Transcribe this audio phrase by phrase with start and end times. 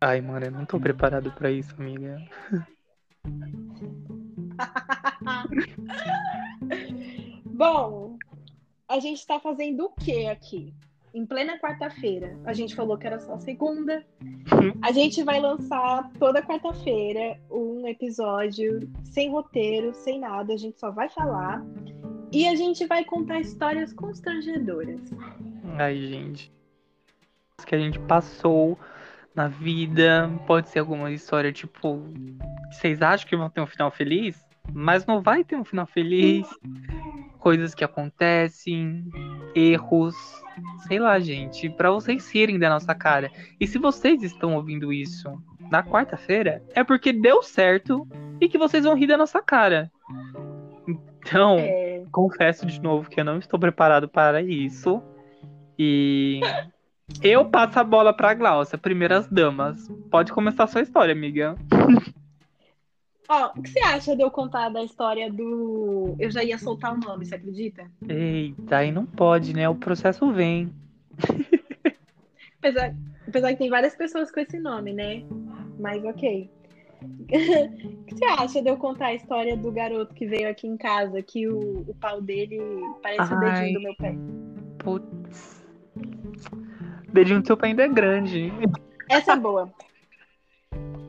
[0.00, 2.22] Ai, mano, eu não tô preparado pra isso, amiga.
[7.44, 8.16] Bom,
[8.88, 10.72] a gente tá fazendo o que aqui?
[11.12, 12.38] Em plena quarta-feira.
[12.44, 14.06] A gente falou que era só segunda.
[14.80, 20.52] A gente vai lançar toda quarta-feira um episódio sem roteiro, sem nada.
[20.52, 21.60] A gente só vai falar.
[22.30, 25.00] E a gente vai contar histórias constrangedoras.
[25.76, 26.52] Ai, gente.
[27.66, 28.78] Que a gente passou
[29.38, 30.28] na vida.
[30.46, 32.02] Pode ser alguma história, tipo.
[32.72, 34.44] Vocês acham que vão ter um final feliz?
[34.72, 36.46] Mas não vai ter um final feliz.
[37.38, 39.08] Coisas que acontecem,
[39.54, 40.14] erros,
[40.88, 43.30] sei lá, gente, para vocês rirem da nossa cara.
[43.60, 45.30] E se vocês estão ouvindo isso
[45.70, 48.06] na quarta-feira, é porque deu certo
[48.40, 49.90] e que vocês vão rir da nossa cara.
[50.86, 55.00] Então, É, confesso de novo que eu não estou preparado para isso.
[55.78, 56.40] E
[57.22, 59.88] eu passo a bola pra Glaucia, primeiras damas.
[60.10, 61.56] Pode começar a sua história, amiga.
[63.28, 66.16] Ó, o que você acha de eu contar da história do.
[66.18, 67.90] Eu já ia soltar o nome, você acredita?
[68.08, 69.68] Eita, aí não pode, né?
[69.68, 70.72] O processo vem.
[72.58, 72.94] Apesar,
[73.26, 75.22] apesar que tem várias pessoas com esse nome, né?
[75.78, 76.50] Mas ok.
[76.98, 80.76] O que você acha de eu contar a história do garoto que veio aqui em
[80.76, 82.58] casa, que o, o pau dele
[83.02, 83.52] parece o Ai.
[83.52, 84.14] dedinho do meu pé?
[84.78, 85.57] Putz.
[87.12, 88.52] Dedinho do seu pé ainda é grande.
[89.08, 89.72] Essa é boa.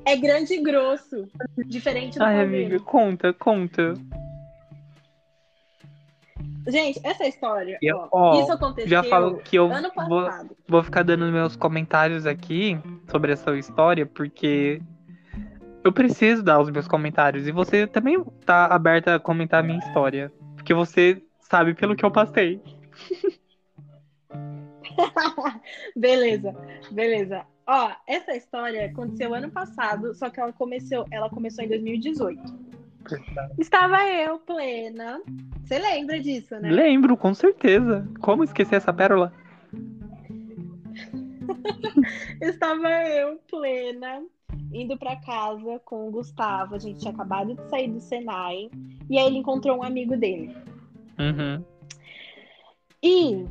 [0.06, 1.28] É grande e grosso.
[1.68, 3.94] Diferente do Ai, pau amiga, conta, conta.
[6.68, 9.70] Gente, essa história, Eu- ó, ó, isso aconteceu Já falo que eu
[10.08, 10.30] vou,
[10.68, 12.78] vou ficar dando meus comentários aqui
[13.10, 14.82] sobre essa história, porque
[15.84, 17.48] eu preciso dar os meus comentários.
[17.48, 20.32] E você também tá aberta a comentar a minha história.
[20.56, 22.62] Porque você sabe pelo que eu passei.
[25.96, 26.56] beleza,
[26.92, 27.46] beleza.
[27.68, 32.70] Ó, essa história aconteceu ano passado, só que ela começou, ela começou em 2018.
[33.58, 35.22] Estava eu plena.
[35.64, 36.70] Você lembra disso, né?
[36.70, 38.08] Lembro, com certeza.
[38.20, 39.34] Como esquecer essa pérola?
[42.42, 44.22] Estava eu plena
[44.74, 46.76] indo pra casa com o Gustavo.
[46.76, 48.70] A gente tinha acabado de sair do Senai
[49.10, 50.56] e aí ele encontrou um amigo dele.
[51.18, 51.64] Uhum.
[53.02, 53.46] E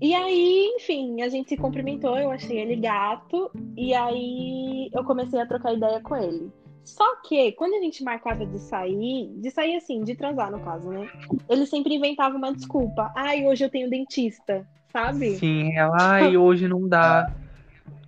[0.00, 5.40] e aí, enfim, a gente se cumprimentou, eu achei ele gato, e aí eu comecei
[5.40, 6.50] a trocar ideia com ele.
[6.84, 10.88] Só que, quando a gente marcava de sair, de sair assim, de transar no caso,
[10.88, 11.08] né?
[11.48, 13.12] Ele sempre inventava uma desculpa.
[13.16, 15.34] Ai, hoje eu tenho dentista, sabe?
[15.34, 17.28] Sim, ela, ai, hoje não dá.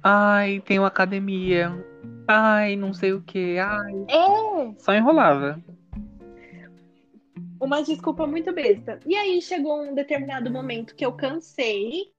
[0.00, 1.84] Ai, tenho academia.
[2.28, 3.58] Ai, não sei o que.
[3.58, 5.60] Ai, É, só enrolava.
[7.60, 9.00] Uma desculpa muito besta.
[9.06, 12.12] E aí chegou um determinado momento que eu cansei.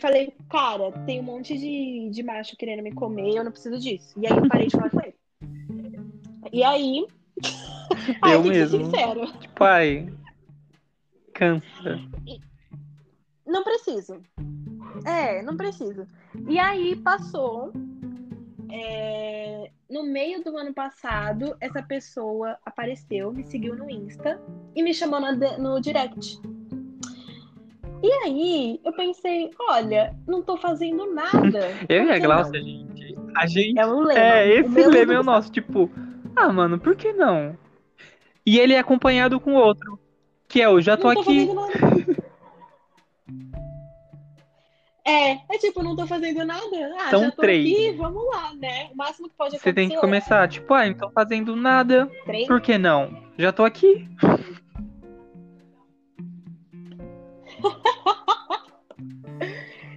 [0.00, 4.18] Falei, cara, tem um monte de, de macho querendo me comer, eu não preciso disso.
[4.18, 5.14] E aí eu parei de falar com ele.
[6.52, 7.06] E aí.
[8.30, 8.84] Eu mesmo.
[8.84, 9.26] sincero.
[9.38, 10.12] Tipo, ai,
[11.34, 12.00] cansa.
[13.46, 14.20] Não preciso.
[15.04, 16.06] É, não preciso.
[16.48, 17.72] E aí passou.
[18.72, 24.40] É, no meio do ano passado, essa pessoa apareceu, me seguiu no Insta
[24.74, 26.40] e me chamou de- no direct.
[28.02, 31.68] E aí eu pensei, olha, não tô fazendo nada.
[31.88, 33.78] Eu e a Glaucia, gente, a gente.
[33.78, 34.20] É um lema.
[34.20, 35.90] É, O esse lema é o nosso, tipo,
[36.34, 37.56] ah, mano, por que não?
[38.46, 39.98] E ele é acompanhado com outro,
[40.48, 41.46] que é o já tô tô aqui.
[45.10, 46.94] É, é tipo, não tô fazendo nada.
[47.00, 47.66] Ah, São já tô três.
[47.66, 48.88] aqui, vamos lá, né?
[48.92, 52.08] O máximo que pode Você tem que acontecer começar, tipo, ah, não tô fazendo nada,
[52.12, 52.46] é três.
[52.46, 53.20] por que não?
[53.36, 54.08] Já tô aqui.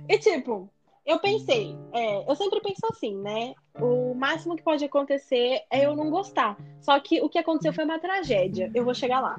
[0.09, 0.69] E tipo,
[1.05, 3.53] eu pensei, é, eu sempre penso assim, né?
[3.79, 6.57] O máximo que pode acontecer é eu não gostar.
[6.81, 8.69] Só que o que aconteceu foi uma tragédia.
[8.75, 9.35] Eu vou chegar lá.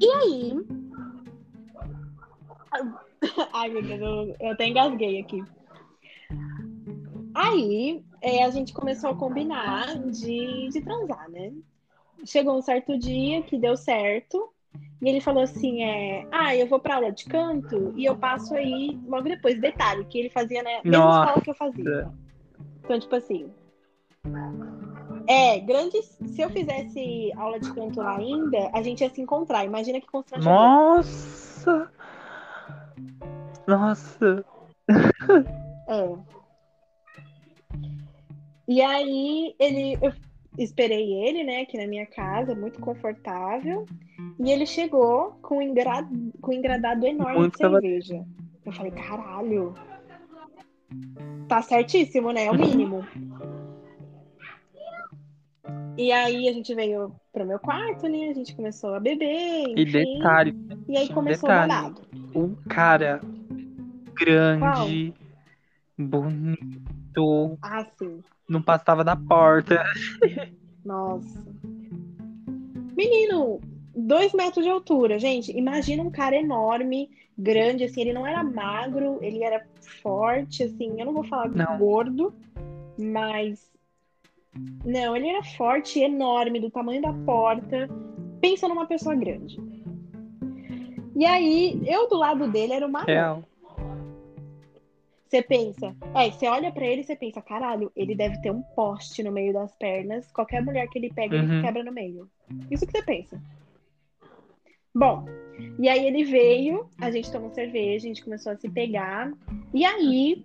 [0.00, 0.56] E aí.
[3.52, 5.42] Ai, meu Deus, eu, eu até engasguei aqui.
[7.34, 11.52] Aí, é, a gente começou a combinar de, de transar, né?
[12.24, 14.50] Chegou um certo dia que deu certo.
[15.00, 18.54] E ele falou assim: é, Ah, eu vou pra aula de canto e eu passo
[18.54, 19.60] aí logo depois.
[19.60, 21.20] Detalhe, que ele fazia na mesma Nossa.
[21.20, 22.12] escola que eu fazia.
[22.84, 23.50] Então, tipo assim.
[25.26, 26.00] É, grande.
[26.02, 29.64] Se eu fizesse aula de canto lá ainda, a gente ia se encontrar.
[29.64, 30.52] Imagina que constrangedor.
[30.52, 31.51] Nossa!
[33.72, 34.44] Nossa!
[35.88, 36.16] É.
[38.68, 40.12] E aí ele, eu
[40.58, 43.86] esperei ele, né, aqui na minha casa, muito confortável.
[44.38, 46.06] E ele chegou com um, engra...
[46.40, 48.24] com um engradado enorme Muito de cerveja.
[48.64, 49.74] Eu falei, caralho.
[51.48, 52.46] Tá certíssimo, né?
[52.46, 53.04] É o mínimo.
[55.96, 58.30] E aí a gente veio pro meu quarto, né?
[58.30, 59.68] A gente começou a beber.
[59.76, 60.16] E enfim.
[60.16, 60.56] detalhe,
[60.88, 61.72] E aí começou detalhe.
[61.72, 62.02] o babado.
[62.34, 63.20] um cara
[64.24, 65.14] grande,
[65.98, 68.20] bonito, Ah, sim.
[68.48, 69.82] não passava da porta.
[70.84, 71.44] Nossa.
[72.96, 73.60] Menino,
[73.94, 75.56] dois metros de altura, gente.
[75.56, 78.02] Imagina um cara enorme, grande, assim.
[78.02, 79.64] Ele não era magro, ele era
[80.02, 80.98] forte, assim.
[81.00, 81.78] Eu não vou falar Não.
[81.78, 82.34] gordo,
[82.98, 83.70] mas.
[84.84, 87.88] Não, ele era forte, enorme, do tamanho da porta.
[88.40, 89.58] Pensa numa pessoa grande.
[91.16, 93.42] E aí, eu do lado dele era uma Real.
[95.32, 98.60] Você pensa, é, você olha pra ele e você pensa, caralho, ele deve ter um
[98.60, 100.30] poste no meio das pernas.
[100.30, 101.62] Qualquer mulher que ele pega, ele Uhum.
[101.62, 102.28] quebra no meio.
[102.70, 103.42] Isso que você pensa.
[104.94, 105.24] Bom,
[105.78, 109.32] e aí ele veio, a gente tomou cerveja, a gente começou a se pegar.
[109.72, 110.44] E aí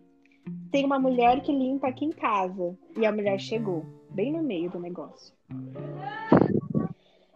[0.71, 2.73] tem uma mulher que limpa aqui em casa.
[2.97, 5.35] E a mulher chegou, bem no meio do negócio.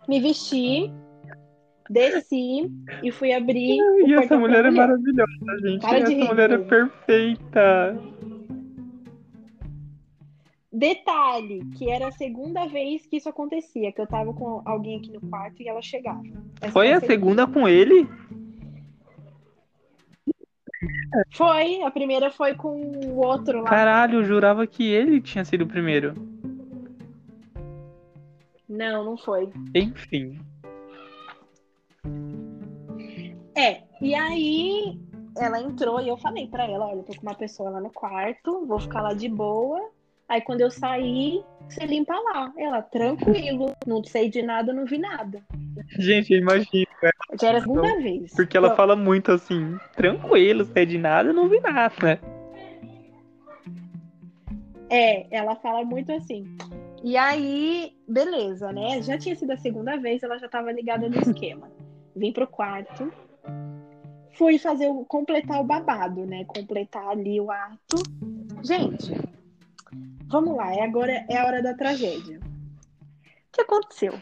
[0.07, 0.89] Me vesti,
[1.91, 2.71] desci
[3.03, 3.81] e fui abrir.
[3.81, 5.81] o E essa mulher é maravilhosa, gente.
[5.81, 6.69] Para de essa rir, mulher é Bruno.
[6.69, 8.01] perfeita.
[10.73, 15.11] Detalhe, que era a segunda vez que isso acontecia, que eu tava com alguém aqui
[15.11, 16.21] no quarto e ela chegava.
[16.61, 18.07] Essa Foi foi a segunda com ele?
[21.33, 23.69] Foi, a primeira foi com o outro lá.
[23.69, 26.15] Caralho, eu jurava que ele tinha sido o primeiro.
[28.67, 29.49] Não, não foi.
[29.75, 30.39] Enfim.
[33.55, 34.97] É, e aí
[35.37, 37.89] ela entrou e eu falei pra ela, olha, eu tô com uma pessoa lá no
[37.91, 39.79] quarto, vou ficar lá de boa.
[40.27, 42.53] Aí quando eu sair, você limpa lá.
[42.57, 45.43] Ela, tranquilo, não sei de nada, não vi nada.
[45.99, 46.87] Gente, eu imagino.
[47.03, 48.33] é, Já era a segunda vez.
[48.33, 52.19] Porque ela fala muito assim, tranquilo, sei de nada, não vi nada.
[54.89, 56.45] É, ela fala muito assim.
[57.03, 59.01] E aí, beleza, né?
[59.01, 61.69] Já tinha sido a segunda vez, ela já tava ligada no esquema.
[62.15, 63.11] Vim pro quarto,
[64.33, 66.45] fui fazer o completar o babado, né?
[66.45, 67.97] Completar ali o ato.
[68.63, 69.13] Gente,
[70.27, 72.39] vamos lá, é agora é a hora da tragédia.
[72.39, 74.13] O que aconteceu?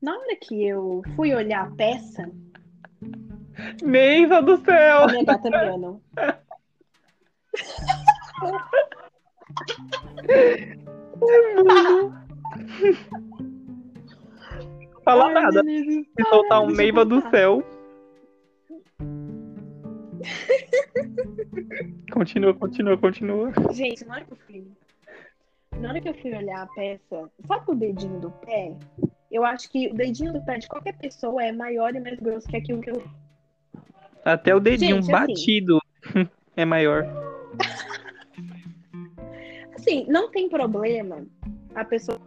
[0.00, 2.30] Na hora que eu fui olhar a peça,
[3.82, 5.04] Neiva do céu!
[5.04, 6.00] a minha gata miando.
[15.06, 15.62] Fala Ai, nada.
[15.62, 17.62] Se soltar um Neiva do céu.
[22.12, 23.52] Continua, continua, continua.
[23.70, 24.66] Gente, na hora que eu fui.
[25.78, 28.74] Na hora que eu fui olhar a peça, sabe o dedinho do pé?
[29.30, 32.48] Eu acho que o dedinho do pé de qualquer pessoa é maior e mais grosso
[32.48, 33.04] que aquilo que eu.
[34.24, 35.78] Até o dedinho Gente, assim- batido
[36.56, 37.04] é maior.
[39.76, 41.24] Assim, não tem problema
[41.74, 42.18] a pessoa.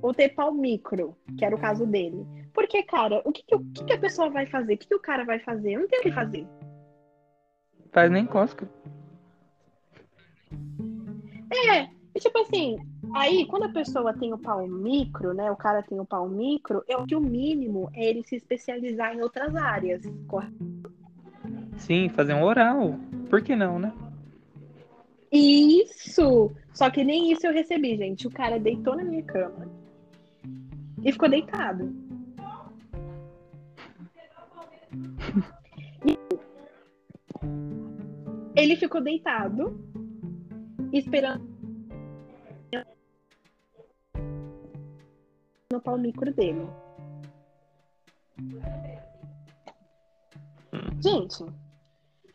[0.00, 2.26] Ou ter pau micro, que era o caso dele.
[2.52, 4.74] Porque, cara, o que, que, o que que a pessoa vai fazer?
[4.74, 5.76] O que, que o cara vai fazer?
[5.78, 6.46] Não tem o que fazer.
[7.92, 8.68] Faz nem cosca.
[11.50, 12.76] É, e tipo assim,
[13.14, 15.50] aí quando a pessoa tem o pau micro, né?
[15.50, 19.22] O cara tem o pau micro, eu que o mínimo é ele se especializar em
[19.22, 20.54] outras áreas, correto?
[21.76, 22.98] Sim, fazer um oral.
[23.30, 23.92] Por que não, né?
[25.30, 26.52] Isso!
[26.72, 28.26] Só que nem isso eu recebi, gente.
[28.26, 29.68] O cara deitou na minha cama
[31.04, 31.94] e ficou deitado.
[38.56, 39.78] Ele ficou deitado,
[40.92, 41.46] esperando
[45.70, 46.66] no pau micro dele.
[51.00, 51.44] Gente,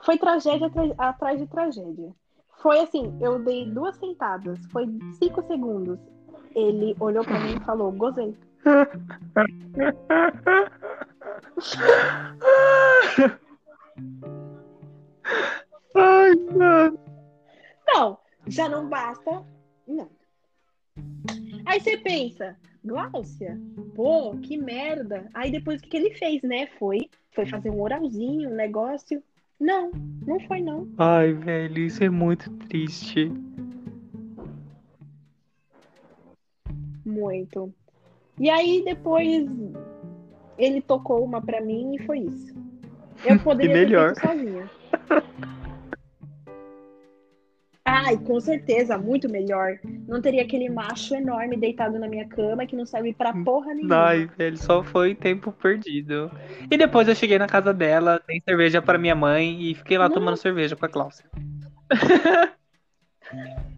[0.02, 2.14] foi tragédia atrás de tragédia.
[2.62, 4.86] Foi assim, eu dei duas sentadas, foi
[5.20, 6.00] cinco segundos.
[6.56, 8.38] Ele olhou pra mim e falou, gozei.
[15.96, 17.00] Ai, mano.
[17.88, 18.18] Não,
[18.48, 19.44] já não basta.
[19.88, 20.10] Não.
[21.66, 23.60] Aí você pensa, Gláucia,
[23.96, 25.30] pô, que merda.
[25.34, 26.68] Aí depois o que, que ele fez, né?
[26.80, 29.24] Foi, foi fazer um oralzinho, um negócio.
[29.60, 29.92] Não,
[30.26, 30.88] não foi não.
[30.98, 33.32] Ai, velho, isso é muito triste.
[37.06, 37.74] Muito.
[38.40, 39.48] E aí depois
[40.58, 42.54] ele tocou uma pra mim e foi isso.
[43.24, 44.14] Eu poderia melhor.
[44.14, 44.70] ter feito sozinha.
[47.86, 49.78] Ai, com certeza, muito melhor.
[50.08, 54.08] Não teria aquele macho enorme deitado na minha cama que não serve pra porra nenhuma.
[54.08, 56.32] Ai, velho, só foi tempo perdido.
[56.72, 60.10] E depois eu cheguei na casa dela, dei cerveja pra minha mãe e fiquei lá
[60.10, 61.26] tomando cerveja com a Cláudia.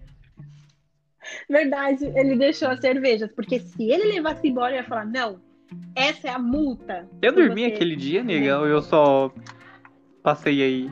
[1.49, 5.39] Verdade, ele deixou as cervejas, porque se ele levasse embora, eu ia falar, não,
[5.95, 7.09] essa é a multa.
[7.21, 7.67] Eu dormi você.
[7.67, 9.31] aquele dia, nega, ou eu só
[10.23, 10.89] passei aí?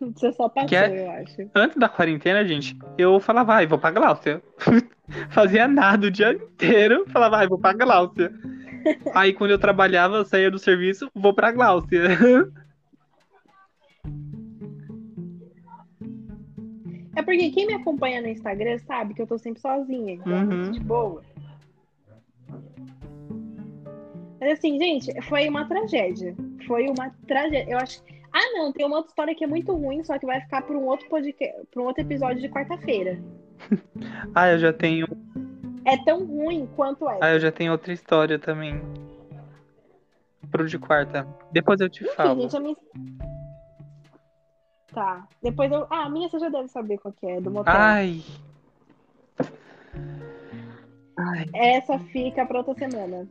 [0.00, 1.50] Você só passou, Que é- eu acho.
[1.54, 4.42] Antes da quarentena, gente, eu falava, vai, vou pra Gláucia.
[5.30, 8.32] Fazia nada o dia inteiro, falava, vai, vou pra Gláucia.
[9.14, 12.02] Aí quando eu trabalhava, eu saía do serviço, vou pra Gláucia.
[17.16, 20.44] É porque quem me acompanha no Instagram sabe que eu tô sempre sozinha, então é
[20.44, 20.70] Uhum.
[20.70, 21.22] de boa.
[24.40, 26.34] Mas assim, gente, foi uma tragédia.
[26.66, 27.72] Foi uma tragédia.
[27.72, 28.02] Eu acho.
[28.32, 30.76] Ah, não, tem uma outra história que é muito ruim, só que vai ficar para
[30.76, 33.18] um outro podcast, para um outro episódio de quarta-feira.
[34.34, 35.06] ah, eu já tenho.
[35.84, 37.24] É tão ruim quanto essa.
[37.24, 38.80] Ah, eu já tenho outra história também.
[40.50, 41.26] Pro de quarta.
[41.52, 42.40] Depois eu te Enfim, falo.
[42.42, 42.76] gente, a minha.
[44.94, 45.26] Tá.
[45.42, 45.86] Depois eu.
[45.90, 47.74] Ah, a minha você já deve saber qual que é, do motel.
[47.74, 48.22] Ai.
[51.16, 53.28] Ai, Essa fica pra outra semana.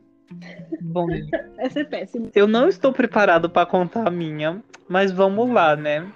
[0.80, 1.06] bom.
[1.58, 2.30] Essa é péssima.
[2.34, 6.10] Eu não estou preparado para contar a minha, mas vamos lá, né?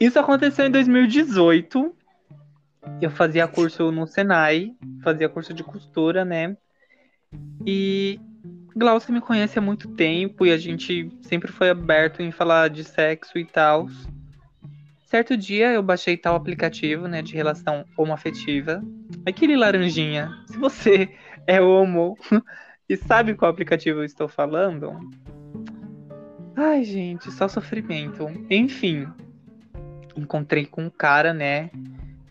[0.00, 1.94] Isso aconteceu em 2018.
[3.02, 6.56] Eu fazia curso no Senai, fazia curso de costura, né?
[7.66, 8.20] E
[8.78, 12.84] Glaucia me conhece há muito tempo e a gente sempre foi aberto em falar de
[12.84, 13.88] sexo e tal.
[15.08, 18.84] Certo dia eu baixei tal aplicativo, né, de relação homoafetiva.
[19.24, 20.30] Aquele laranjinha.
[20.46, 21.08] Se você
[21.46, 22.14] é homo
[22.86, 25.00] e sabe qual aplicativo eu estou falando?
[26.54, 28.26] Ai, gente, só sofrimento.
[28.50, 29.08] Enfim,
[30.14, 31.70] encontrei com um cara, né,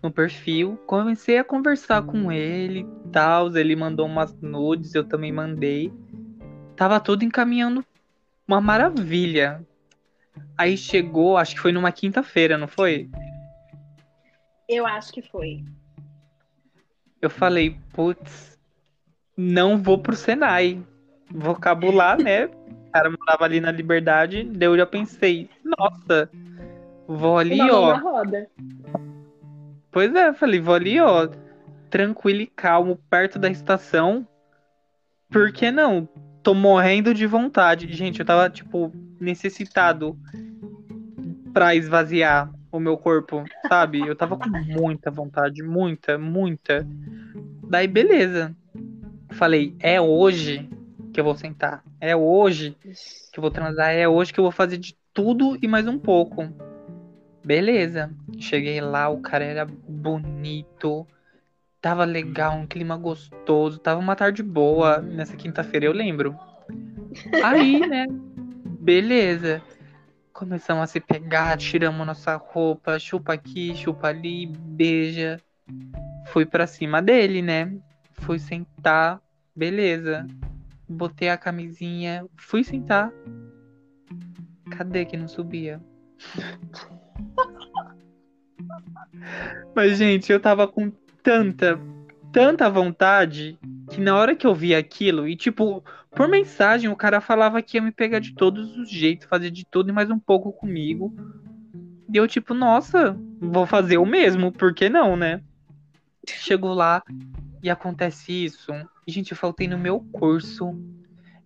[0.03, 3.57] no perfil, comecei a conversar com ele e tal.
[3.57, 5.91] Ele mandou umas nudes, eu também mandei.
[6.75, 7.83] Tava tudo encaminhando
[8.47, 9.65] uma maravilha.
[10.57, 13.09] Aí chegou, acho que foi numa quinta-feira, não foi?
[14.67, 15.63] Eu acho que foi.
[17.21, 18.59] Eu falei, putz,
[19.35, 20.83] não vou pro Senai.
[21.31, 22.45] Vou cabular, né?
[22.45, 24.43] O cara morava ali na Liberdade.
[24.43, 26.29] Daí eu já pensei, nossa,
[27.07, 27.97] vou ali, Uma ó.
[27.97, 28.49] roda.
[29.91, 31.29] Pois é, eu falei, vou ali, ó,
[31.89, 34.27] tranquilo e calmo, perto da estação.
[35.29, 36.07] Por que não?
[36.47, 37.91] Tô morrendo de vontade.
[37.91, 38.89] Gente, eu tava, tipo,
[39.19, 40.17] necessitado
[41.51, 44.07] pra esvaziar o meu corpo, sabe?
[44.07, 46.87] Eu tava com muita vontade, muita, muita.
[47.67, 48.55] Daí, beleza.
[49.31, 50.69] Falei, é hoje
[51.11, 51.83] que eu vou sentar.
[51.99, 52.77] É hoje
[53.33, 53.91] que eu vou transar.
[53.93, 56.47] É hoje que eu vou fazer de tudo e mais um pouco.
[57.43, 58.09] Beleza.
[58.39, 61.05] Cheguei lá, o cara era bonito.
[61.81, 63.79] Tava legal, um clima gostoso.
[63.79, 66.37] Tava uma tarde boa nessa quinta-feira, eu lembro.
[67.43, 68.05] Aí, né?
[68.79, 69.61] Beleza.
[70.33, 75.41] Começamos a se pegar, tiramos nossa roupa, chupa aqui, chupa ali, beija.
[76.27, 77.75] Fui pra cima dele, né?
[78.13, 79.21] Fui sentar,
[79.55, 80.27] beleza.
[80.87, 83.11] Botei a camisinha, fui sentar.
[84.71, 85.81] Cadê que não subia?
[89.75, 90.91] Mas, gente, eu tava com
[91.27, 91.77] tanta,
[92.31, 97.19] tanta vontade que na hora que eu vi aquilo, e tipo, por mensagem, o cara
[97.19, 100.17] falava que ia me pegar de todos os jeitos, fazer de tudo e mais um
[100.17, 101.13] pouco comigo.
[102.09, 105.41] E eu, tipo, nossa, vou fazer o mesmo, por que não, né?
[106.25, 107.03] Chegou lá
[107.61, 108.71] e acontece isso.
[109.05, 110.79] Gente, eu faltei no meu curso.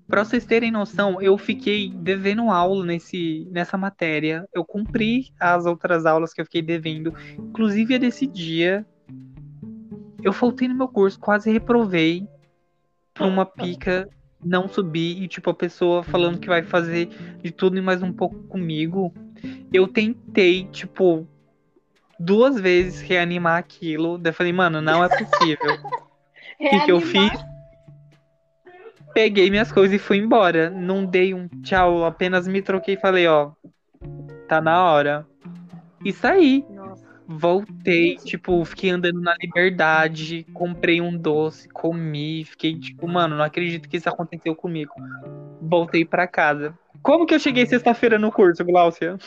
[0.08, 4.48] Pra vocês terem noção, eu fiquei devendo aula nesse, nessa matéria.
[4.54, 7.16] Eu cumpri as outras aulas que eu fiquei devendo.
[7.36, 8.86] Inclusive a desse dia.
[10.24, 12.28] Eu faltei no meu curso, quase reprovei
[13.14, 14.10] por uma pica,
[14.44, 17.08] não subi e tipo a pessoa falando que vai fazer
[17.42, 19.14] de tudo e mais um pouco comigo.
[19.74, 21.28] Eu tentei, tipo,
[22.20, 24.18] duas vezes reanimar aquilo.
[24.18, 25.74] Daí falei, mano, não é possível.
[26.60, 27.32] O que, que eu fiz?
[29.14, 30.70] Peguei minhas coisas e fui embora.
[30.70, 33.52] Não dei um tchau, apenas me troquei e falei, ó,
[34.48, 35.26] tá na hora.
[36.04, 36.66] E saí.
[37.28, 43.88] Voltei, tipo, fiquei andando na liberdade, comprei um doce, comi, fiquei tipo, mano, não acredito
[43.88, 44.94] que isso aconteceu comigo.
[45.62, 46.78] Voltei pra casa.
[47.02, 49.18] Como que eu cheguei sexta-feira no curso, Glaucia?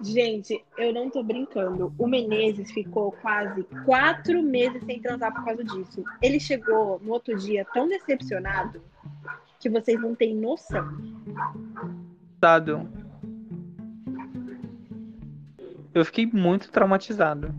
[0.00, 1.92] Gente, eu não tô brincando.
[1.98, 6.04] O Menezes ficou quase quatro meses sem transar por causa disso.
[6.22, 8.80] Ele chegou no outro dia tão decepcionado
[9.58, 10.86] que vocês não têm noção.
[12.38, 13.07] Dado.
[15.94, 17.52] Eu fiquei muito traumatizado.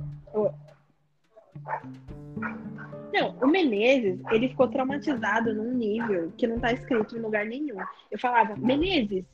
[3.14, 7.78] Não, o Menezes, ele ficou traumatizado num nível que não tá escrito em lugar nenhum.
[8.12, 9.26] Eu falava, Menezes,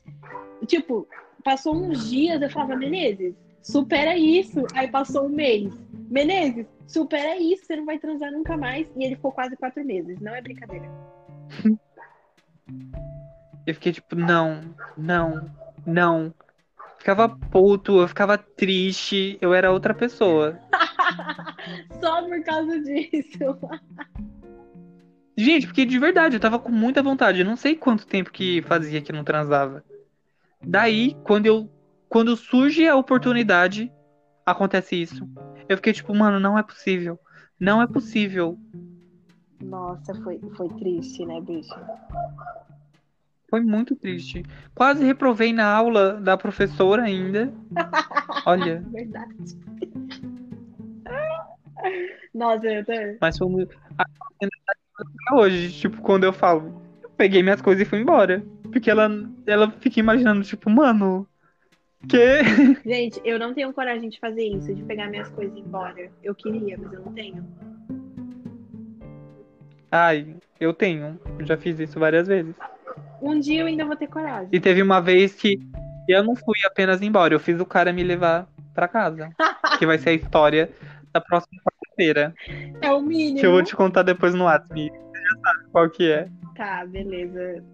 [0.66, 1.06] tipo,
[1.44, 4.64] passou uns dias, eu falava, Menezes, supera isso.
[4.74, 5.72] Aí passou um mês.
[6.10, 8.88] Menezes, supera isso, você não vai transar nunca mais.
[8.96, 10.90] E ele ficou quase quatro meses, não é brincadeira.
[13.66, 14.60] Eu fiquei tipo, não,
[14.96, 15.50] não,
[15.84, 16.32] não.
[17.06, 20.58] Ficava puto, eu ficava triste, eu era outra pessoa.
[22.02, 23.60] Só por causa disso.
[25.38, 27.38] Gente, porque de verdade, eu tava com muita vontade.
[27.38, 29.84] Eu não sei quanto tempo que fazia que não transava.
[30.60, 31.70] Daí, quando eu.
[32.08, 33.88] Quando surge a oportunidade,
[34.44, 35.30] acontece isso.
[35.68, 37.20] Eu fiquei tipo, mano, não é possível.
[37.60, 38.58] Não é possível.
[39.62, 41.72] Nossa, foi, foi triste, né, bicho?
[43.48, 44.42] Foi muito triste.
[44.74, 47.52] Quase reprovei na aula da professora ainda.
[48.44, 48.82] Olha.
[48.92, 49.34] Verdade.
[52.34, 52.92] Nossa, eu tô...
[53.20, 53.76] Mas foi muito.
[55.32, 58.44] Hoje, tipo, quando eu falo, eu peguei minhas coisas e fui embora.
[58.64, 59.08] Porque ela,
[59.46, 61.26] ela fica imaginando, tipo, mano.
[62.08, 62.42] Que?
[62.84, 66.10] Gente, eu não tenho coragem de fazer isso, de pegar minhas coisas e ir embora.
[66.22, 67.44] Eu queria, mas eu não tenho.
[69.90, 71.18] Ai, eu tenho.
[71.40, 72.54] Já fiz isso várias vezes.
[73.20, 74.48] Um dia eu ainda vou ter coragem.
[74.52, 75.58] E teve uma vez que
[76.08, 79.30] eu não fui apenas embora, eu fiz o cara me levar pra casa.
[79.78, 80.70] que vai ser a história
[81.12, 82.34] da próxima quarta-feira.
[82.80, 83.40] É o mínimo.
[83.40, 84.90] Que eu vou te contar depois no WhatsApp.
[84.90, 86.28] Você já sabe qual que é.
[86.54, 87.64] Tá, beleza.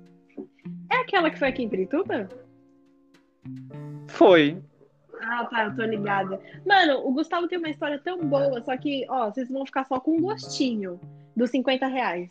[0.90, 2.28] É aquela que foi aqui em Pirituba?
[4.08, 4.62] Foi.
[5.20, 6.40] Ah, tá, eu tô ligada.
[6.66, 10.00] Mano, o Gustavo tem uma história tão boa, só que, ó, vocês vão ficar só
[10.00, 11.00] com um gostinho
[11.36, 12.30] dos 50 reais.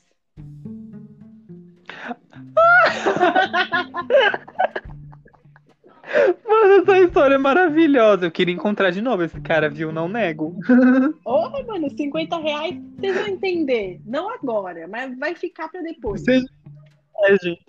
[6.46, 8.25] Mano, essa história é maravilhosa.
[8.25, 9.91] Eu queria encontrar de novo esse cara, viu?
[9.91, 10.60] Não nego.
[11.24, 14.01] Ô, mano, 50 reais, vocês vão entender.
[14.05, 16.24] Não agora, mas vai ficar pra depois.
[16.27, 17.62] É, gente.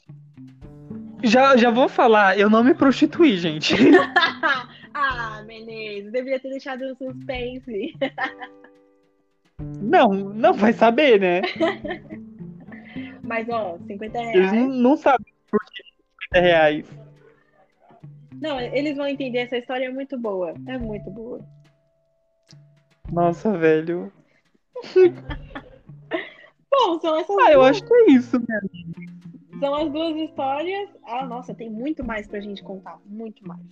[1.22, 3.74] Já, já vou falar, eu não me prostituí, gente.
[4.92, 7.94] ah, Menezes, deveria ter deixado no suspense.
[9.80, 11.42] não, não vai saber, né?
[13.32, 14.34] Mas, ó, 50 reais.
[14.36, 15.82] Eles não, não sabem por que
[16.34, 16.86] 50 reais.
[18.42, 19.38] Não, eles vão entender.
[19.38, 20.52] Essa história é muito boa.
[20.68, 21.40] É muito boa.
[23.10, 24.12] Nossa, velho.
[26.70, 27.52] Bom, são essas Ah, duas.
[27.54, 28.68] eu acho que é isso mesmo.
[29.60, 30.90] São as duas histórias.
[31.06, 32.98] Ah, nossa, tem muito mais pra gente contar.
[33.06, 33.62] Muito mais.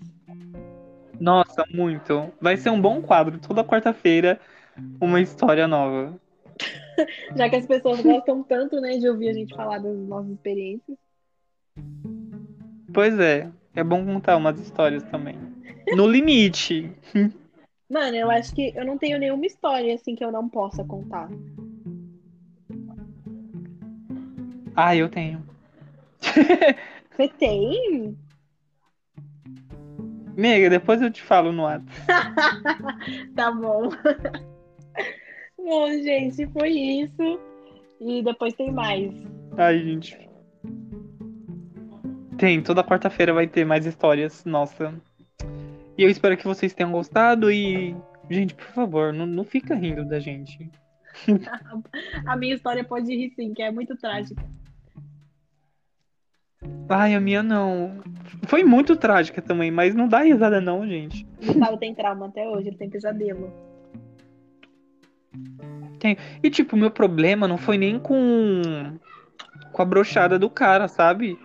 [1.21, 2.33] Nossa, muito.
[2.41, 3.39] Vai ser um bom quadro.
[3.39, 4.41] Toda quarta-feira,
[4.99, 6.19] uma história nova.
[7.37, 10.97] Já que as pessoas gostam tanto, né, de ouvir a gente falar das nossas experiências.
[12.93, 13.51] Pois é.
[13.75, 15.37] É bom contar umas histórias também.
[15.95, 16.93] No limite.
[17.89, 21.29] Mano, eu acho que eu não tenho nenhuma história assim que eu não possa contar.
[24.77, 25.45] Ah, eu tenho.
[27.17, 28.17] Você tem?
[30.37, 31.91] Mega, depois eu te falo no WhatsApp.
[33.35, 33.91] tá bom.
[35.65, 37.41] Bom, gente, foi isso.
[38.01, 39.13] E depois tem mais.
[39.57, 40.31] Ai, gente.
[42.39, 44.95] Tem, toda quarta-feira vai ter mais histórias, nossa.
[45.99, 47.95] E eu espero que vocês tenham gostado e.
[48.31, 50.71] Gente, por favor, não, não fica rindo da gente.
[52.25, 54.43] A minha história pode rir sim, que é muito trágica.
[56.89, 58.01] Ai, a minha não.
[58.47, 61.27] Foi muito trágica também, mas não dá risada não, gente.
[61.43, 63.70] O Gustavo tem trauma até hoje, ele tem pesadelo.
[66.01, 66.17] Tem.
[66.43, 68.99] E tipo, o meu problema não foi nem com
[69.73, 71.39] com a brochada do cara, sabe?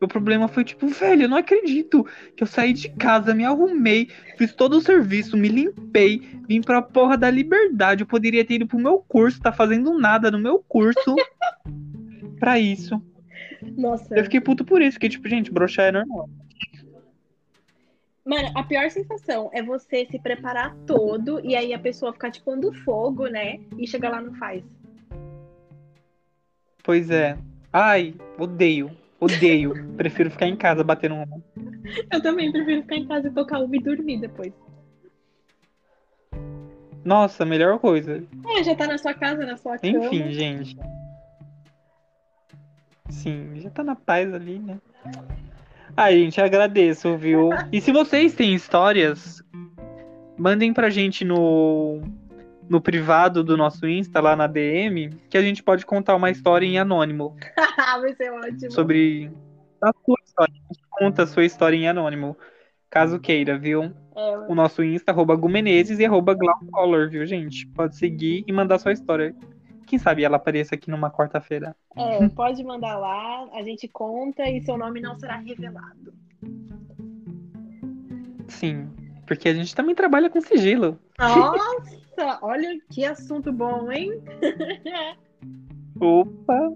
[0.00, 2.04] Meu problema foi tipo, velho, eu não acredito
[2.36, 6.82] que eu saí de casa, me arrumei, fiz todo o serviço, me limpei, vim pra
[6.82, 8.02] porra da liberdade.
[8.02, 11.16] Eu poderia ter ido pro meu curso, tá fazendo nada no meu curso
[12.38, 13.00] pra isso.
[13.76, 14.14] Nossa.
[14.14, 16.28] Eu fiquei puto por isso, porque tipo, gente, brochar é normal.
[18.24, 22.40] Mano, a pior sensação é você se preparar todo e aí a pessoa ficar te
[22.40, 23.58] pondo fogo, né?
[23.76, 24.64] E chegar lá não faz.
[26.84, 27.36] Pois é.
[27.72, 28.90] Ai, odeio.
[29.18, 29.72] Odeio.
[29.96, 31.42] Prefiro ficar em casa batendo uma.
[32.12, 34.52] Eu também prefiro ficar em casa e tocar uma e dormir depois.
[37.04, 38.22] Nossa, melhor coisa.
[38.56, 40.06] É, já tá na sua casa, na sua cama.
[40.06, 40.76] Enfim, gente.
[43.10, 44.78] Sim, já tá na paz ali, né?
[45.96, 47.50] Ai, gente, agradeço, viu?
[47.70, 49.42] E se vocês têm histórias,
[50.38, 52.00] mandem pra gente no,
[52.68, 56.66] no privado do nosso Insta, lá na DM, que a gente pode contar uma história
[56.66, 57.36] em anônimo
[58.00, 58.70] Vai ser ótimo.
[58.70, 59.30] sobre
[59.82, 60.54] a sua história.
[60.54, 62.36] A gente conta a sua história em anônimo,
[62.88, 63.92] caso queira, viu?
[64.14, 67.66] É, o nosso Insta, arroba Gumenezes e arroba Glaucolor, viu, gente?
[67.68, 69.34] Pode seguir e mandar sua história.
[69.92, 71.76] Quem sabe ela apareça aqui numa quarta-feira.
[71.94, 76.14] é, pode mandar lá, a gente conta e seu nome não será revelado.
[78.48, 78.88] Sim,
[79.26, 80.98] porque a gente também trabalha com sigilo.
[81.18, 84.12] Nossa, olha que assunto bom, hein?
[86.00, 86.72] Opa!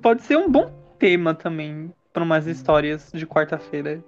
[0.00, 4.02] Pode ser um bom tema também para umas histórias de quarta-feira.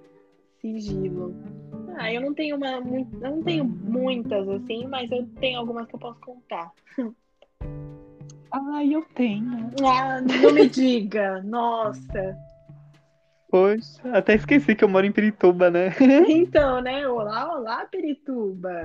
[0.62, 1.34] Sigilo.
[1.98, 5.94] Ah, eu não tenho uma, eu não tenho muitas assim, mas eu tenho algumas que
[5.94, 6.72] eu posso contar.
[8.52, 9.70] Ai, eu tenho.
[9.84, 12.36] Ah, não me diga, nossa.
[13.48, 15.92] Poxa, até esqueci que eu moro em Pirituba, né?
[16.28, 17.06] Então, né?
[17.08, 18.84] Olá, olá, Perituba.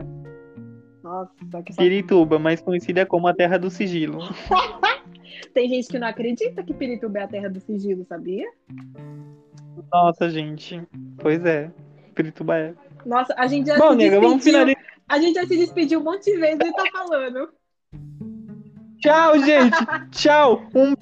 [1.04, 1.32] Nossa,
[1.64, 1.76] que.
[1.76, 4.20] Pirituba, mais conhecida como a terra do sigilo.
[5.54, 8.48] tem gente que não acredita que Pirituba é a terra do sigilo, sabia?
[9.92, 10.82] Nossa, gente.
[11.20, 11.72] Pois é.
[12.16, 12.74] Pirituba é.
[13.06, 14.60] Nossa, a gente já Bom, se nega, vamos despediu.
[14.60, 14.84] finalizar.
[15.08, 17.50] A gente já se despediu um monte de vezes e tá falando.
[19.06, 19.78] Tchau, gente.
[20.12, 20.64] Tchau.
[20.74, 20.94] Um.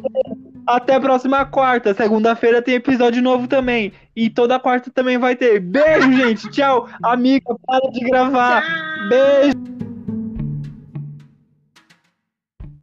[0.65, 1.93] Até a próxima quarta.
[1.93, 3.91] Segunda-feira tem episódio novo também.
[4.15, 5.59] E toda quarta também vai ter.
[5.59, 6.49] Beijo, gente.
[6.49, 6.87] Tchau.
[7.03, 8.61] Amiga, para de gravar.
[8.61, 9.09] Tchau!
[9.09, 9.72] Beijo.